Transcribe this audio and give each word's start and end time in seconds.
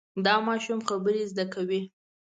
دا 0.25 0.35
ماشوم 0.47 0.79
خبرې 0.89 1.21
زده 1.31 1.45
کوي. 1.53 1.81